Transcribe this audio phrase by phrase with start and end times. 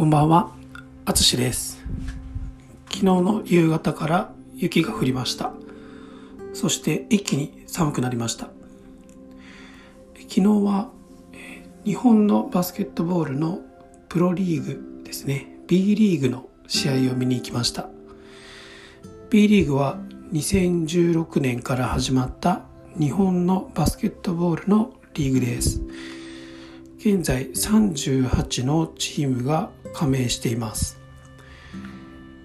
[0.00, 0.50] こんばんは、
[1.04, 1.84] あつしです。
[2.86, 5.52] 昨日の夕方から雪が降りました。
[6.54, 8.48] そして一気に寒くなりました。
[10.14, 10.88] 昨日は
[11.84, 13.58] 日本のバスケットボールの
[14.08, 17.90] プロリーグですね、B リーグの試合を見に行きました。
[19.28, 19.98] B リーグは
[20.32, 22.62] 2016年から始まった
[22.98, 25.82] 日本のバスケットボールのリーグです。
[26.96, 31.00] 現在38のチームが加盟しています。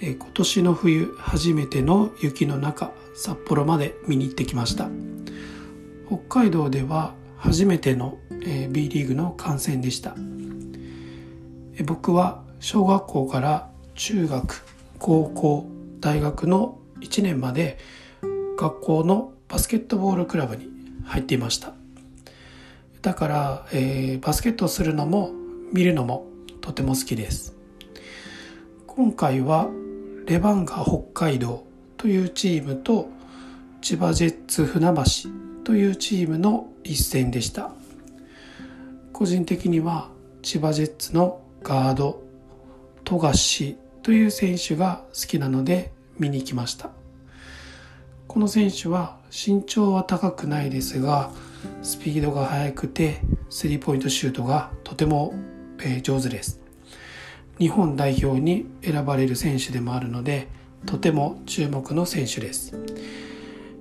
[0.00, 4.88] え今年の冬初めての雪の中札幌まで見に行ってきました。
[6.06, 10.14] 北海道では初めてのえー B リーグの観戦でした。
[11.78, 14.64] え僕は小学校から中学
[14.98, 15.66] 高校
[16.00, 17.78] 大学の1年まで
[18.56, 20.68] 学校のバスケットボールクラブに
[21.04, 21.72] 入っていました。
[23.02, 25.30] だから、えーバスケットをするのも
[25.72, 26.26] 見るのも
[26.66, 27.54] とても好きです。
[28.88, 29.68] 今回は
[30.26, 31.64] レバンガ北海道
[31.96, 33.08] というチームと
[33.80, 35.30] 千葉ジェッツ船橋
[35.62, 37.70] というチームの一戦でした。
[39.12, 40.08] 個人的には
[40.42, 42.20] 千葉ジェッツのガード
[43.04, 46.90] 富樫という選手が好きなので見に行きました。
[48.26, 51.30] この選手は身長は高くないですが
[51.82, 53.20] スピードが速くて
[53.50, 55.32] スリーポイントシュートがとても、
[56.02, 56.60] 上手です。
[57.58, 60.48] 日本代表に選ばれる選手でもあるので
[60.84, 62.76] とても注目の選手です。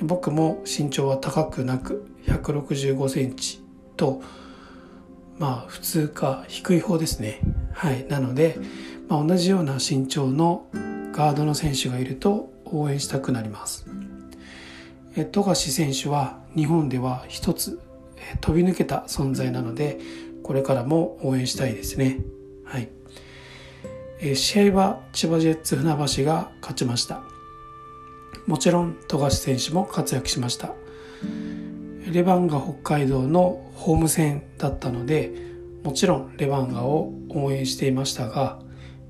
[0.00, 3.62] 僕も身長は高くなく165センチ
[3.96, 4.22] と
[5.38, 7.40] まあ普通か低い方ですね。
[7.72, 8.06] はい。
[8.06, 8.58] なので、
[9.08, 10.66] まあ、同じような身長の
[11.12, 13.86] ガードの選手がいると応援したくなります。
[15.32, 17.80] 富樫選手は日本では一つ
[18.40, 19.98] 飛び抜けた存在なので
[20.46, 22.18] これからも応援したいですね。
[22.64, 22.88] はい。
[24.20, 27.24] えー試合は千葉ジェッツ船橋が勝ちました。
[28.46, 30.72] もちろん富樫選手も活躍しました。
[32.12, 35.32] レバンガ北海道のホーム戦だったので
[35.82, 38.60] もちろんレバンガを応援していましたが、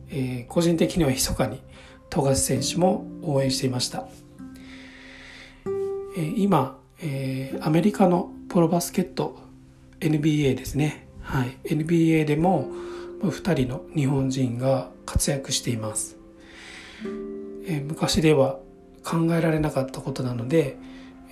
[0.09, 1.61] えー個人的には密かに
[2.09, 4.09] 富樫選手も応援していました。
[6.17, 9.39] えー今、えーアメリカのプロバスケット
[10.01, 12.71] NBA ですね、はい、NBA でも
[13.21, 16.17] 2人の日本人が活躍しています、
[17.67, 18.61] えー昔では
[19.03, 20.77] 考えられなかったことなので、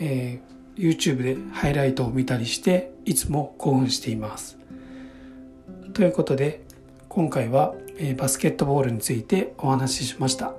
[0.00, 4.58] えー YouTube でハイライトを見たりしていつも興奮しています。
[5.92, 6.64] ということで
[7.08, 10.52] 今回は、えーバスケットボールについてお話ししました。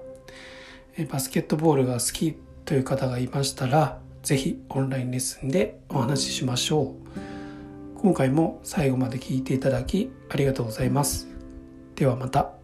[0.95, 7.24] えーバスケットボールが好きという方がいましたらぜひオンラインレッスンでお話ししましょう。
[8.05, 11.27] 今回も最後まで聞いていただきありがとうございます。
[11.95, 12.54] ではまた。